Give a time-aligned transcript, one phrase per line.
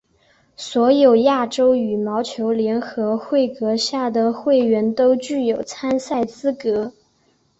[0.55, 6.91] 所有亚洲羽毛球联合会辖下的会员都具有参赛资格。